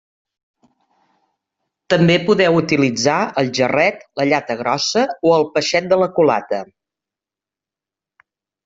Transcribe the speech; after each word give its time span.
També 1.93 2.15
podeu 2.29 2.57
utilitzar 2.61 3.19
el 3.43 3.53
jarret, 3.59 4.03
la 4.23 4.27
llata 4.31 4.57
grossa 4.65 5.07
o 5.33 5.37
el 5.39 5.49
peixet 5.59 5.93
de 5.95 6.03
la 6.07 6.11
culata. 6.19 6.65